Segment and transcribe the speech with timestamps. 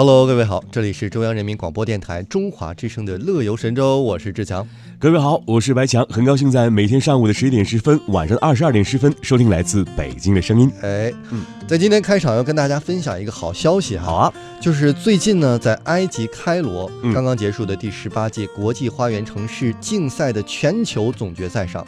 [0.00, 4.66] Hello，各位好，这里是中央人民广播电台中华之声的《乐游神州》，我是志强。
[4.98, 10.72] 各位好，我是白强，很高兴在每天上午的十一点十分，晚上二十二点十分收听来自北京的声音。
[10.80, 21.86] 哎，嗯，在今天开场要跟大家分享一个好消息哈，好啊，就是最近呢，在埃及开罗刚刚结束的第十八届国际花园城市竞赛的全球总决赛上，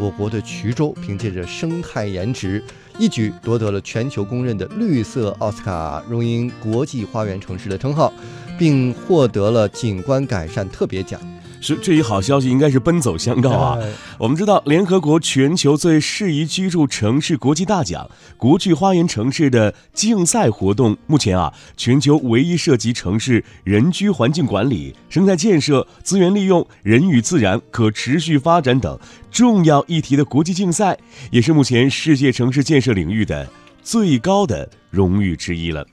[0.00, 2.64] 我国的衢州凭借着生态颜值。
[2.98, 8.12] 一举夺得了全球公认的绿色奥斯卡荣膺国际花园城市的称号，
[8.58, 11.20] 并获得了景观改善特别奖。
[11.60, 13.78] 是这一好消息，应该是奔走相告啊！
[14.18, 28.98] 我们知道，联合国全球最适宜居住城市国际大奖——国际花园城市的竞赛活动，目前啊，全球唯一涉及城市人居环境管理、生态建设、资源利用、人与自然、可持续发展等
[29.30, 30.96] 重要议题的国际竞赛，
[31.30, 33.46] 也是目前世界城市建设领域的
[33.82, 35.86] 最高的荣誉之一了。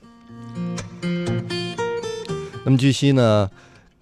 [2.64, 3.50] 那么据悉呢？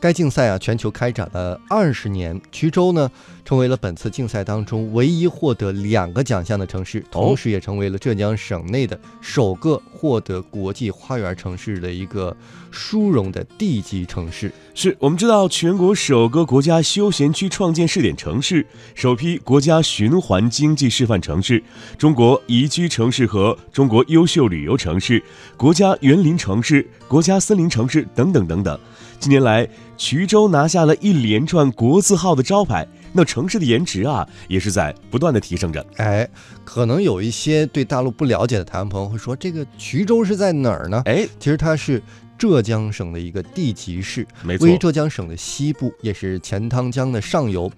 [0.05, 3.09] 该竞赛啊，全球开展了二十年，衢州呢
[3.44, 12.38] 成为了本次竞赛当中唯一获得两个奖项的城市，同时也成为了浙江省内的首个获得国际花园城市的一个
[12.70, 14.52] 殊荣的地级城市。
[14.75, 21.64] 是我们知道，全国首个国家休闲区创建试点城市，首批国家循环经济示范城市，
[21.97, 25.23] 中国宜居城市和中国优秀旅游城市，
[25.58, 28.80] 国家园林城市、国家森林城市等等等等。
[29.19, 35.85] 近年来，衢州拿下了一连串国字号的招牌，那城市的颜值啊，也是在不断的提升着。
[35.97, 36.27] 哎，
[36.63, 41.02] 可能有一些对大陆不了解的台湾朋友会说，这个衢州是在哪儿呢？
[41.05, 42.02] 哎，其实它是
[42.38, 47.72] 浙江省的一个地级市，没错，位于浙江省的西部，也是钱塘江的上游。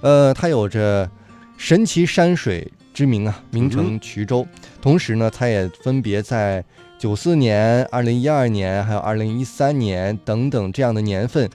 [0.00, 1.10] 呃，它有着
[1.56, 4.46] 神奇山水之名啊，名城衢州。
[4.80, 6.64] 同时呢，它也分别在。
[6.96, 11.50] 九四年、二零一二年，还有二零一三年等等这样的年份，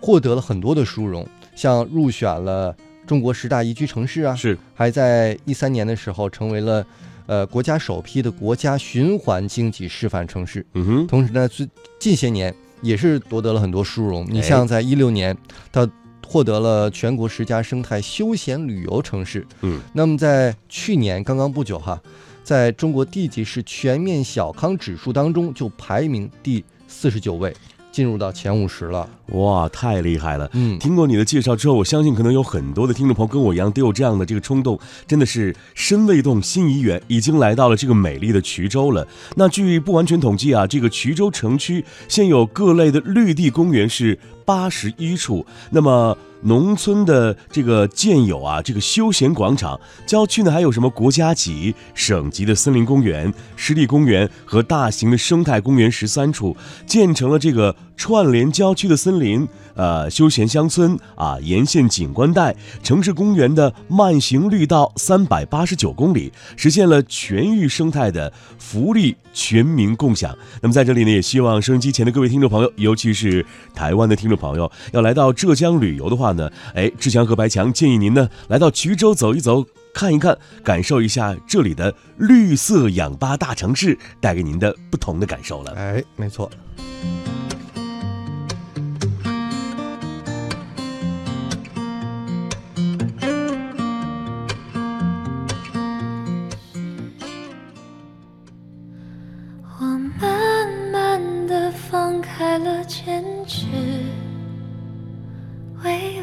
[0.00, 2.74] 获得了很多的殊荣，像入选了
[3.06, 6.86] 中国十大宜居城市啊，是，还在一三年的时候成为了，
[7.26, 10.64] 呃，国家首批的国家循环经济示范城市。
[10.72, 14.26] 嗯哼，同时呢，最近些年也是夺得了很多殊荣。
[14.30, 15.36] 你像在一六年，
[15.70, 15.86] 它
[16.26, 19.46] 获得了全国十佳生态休闲旅游城市。
[19.62, 22.00] 嗯，那么在去年刚刚不久哈。
[22.42, 27.56] 在中国地级市全面小康指数当中，就排名第四十九位，
[27.90, 29.08] 进入到前五十了。
[29.28, 30.46] 哇，太厉害了！
[30.52, 39.08] 嗯，听过你的介绍之后，我相信可能有很多的听众朋友跟我一样都有这样的这个冲动，真的是身未动，心已远，已经来到了这个美丽的衢州了。
[39.36, 45.44] 那据不完全统计啊，这个衢州城区现有各类的绿地公园是八十一处。
[45.70, 56.56] 那么农村的这个建有啊，这个休闲广场，郊区呢还有什么国家级、省级的森林公园、湿地公园和大型的生态公园十三处，
[56.86, 59.48] 建成了这个串联郊区的森林。
[59.76, 70.32] 呃，休闲乡村啊，沿线景观带、城市公园的慢行绿道三百八十九公里，实现了全域生态的福利全民共享。
[70.60, 73.44] 那么在这里呢，也希望收音机前的各位听众朋友，尤其是
[73.74, 85.72] 台湾的听众朋友，要来到浙江旅游的话呢，哎，志强和白强建议您呢，来到衢州走一走，看一看，感受一下这里的绿色氧吧大城市带给您的不同的感受了。
[85.76, 86.50] 哎，没错。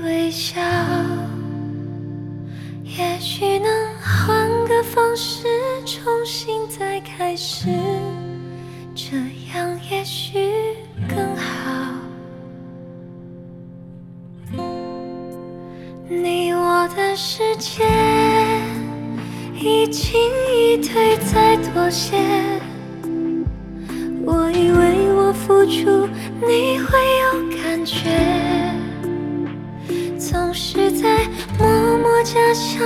[0.04, 0.60] 微笑，
[2.84, 3.70] 也许能
[4.00, 5.48] 换个方式
[5.86, 7.68] 重新再开始，
[8.96, 9.16] 这
[9.54, 10.50] 样也许
[11.08, 11.94] 更好。
[16.10, 17.84] 你我的世界，
[19.56, 20.20] 一进
[20.52, 22.18] 一退，再多些。
[24.26, 26.08] 我以为我付出，
[26.42, 28.61] 你会有感觉。
[30.32, 31.28] 总是在
[31.60, 31.68] 默
[31.98, 32.82] 默假想，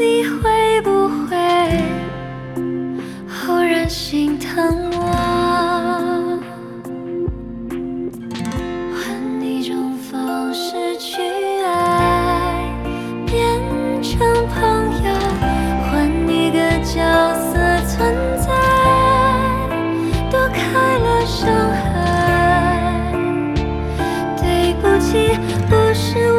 [0.00, 1.36] 你会不会
[3.28, 4.90] 忽然心疼？
[4.90, 6.40] 我
[8.96, 11.22] 换一种方式去
[11.64, 12.68] 爱，
[13.26, 13.62] 变
[14.02, 14.18] 成
[14.48, 14.60] 朋
[15.04, 15.14] 友，
[15.92, 16.98] 换一个角
[17.38, 17.54] 色
[17.86, 18.50] 存在，
[20.32, 23.12] 躲开了伤害。
[24.36, 26.37] 对不起，不是我。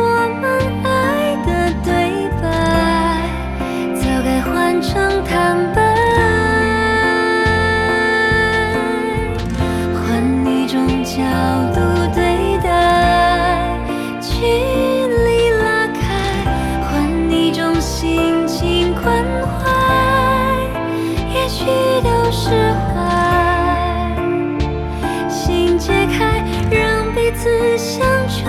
[27.79, 28.43] 相处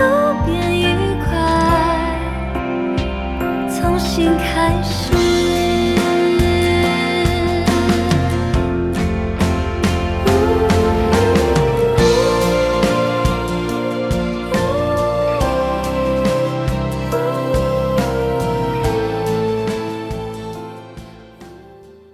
[0.45, 1.31] 变愉快，
[3.69, 5.30] 从新开始。